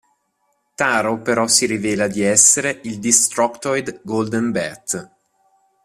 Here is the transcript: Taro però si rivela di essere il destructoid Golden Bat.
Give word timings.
Taro 0.73 1.21
però 1.21 1.45
si 1.45 1.67
rivela 1.67 2.07
di 2.07 2.23
essere 2.23 2.79
il 2.85 2.97
destructoid 2.97 3.99
Golden 4.03 4.49
Bat. 4.49 5.11